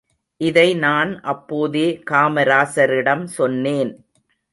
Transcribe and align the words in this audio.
இதை 0.41 0.73
நான் 0.75 1.11
அப்போதே 1.23 2.01
காமராசரிடம் 2.11 3.23
சொன்னேன். 3.37 3.91